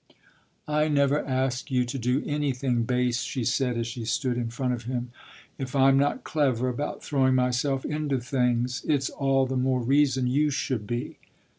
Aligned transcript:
"I 0.67 0.87
never 0.87 1.23
asked 1.23 1.69
you 1.69 1.85
to 1.85 1.99
do 1.99 2.23
anything 2.25 2.85
base," 2.85 3.21
she 3.21 3.43
said 3.43 3.77
as 3.77 3.85
she 3.85 4.03
stood 4.03 4.35
in 4.35 4.49
front 4.49 4.73
of 4.73 4.85
him. 4.85 5.11
"If 5.59 5.75
I'm 5.75 5.99
not 5.99 6.23
clever 6.23 6.69
about 6.69 7.03
throwing 7.03 7.35
myself 7.35 7.85
into 7.85 8.19
things 8.19 8.83
it's 8.87 9.11
all 9.11 9.45
the 9.45 9.57
more 9.57 9.83
reason 9.83 10.25
you 10.25 10.49
should 10.49 10.87
be." 10.87 11.19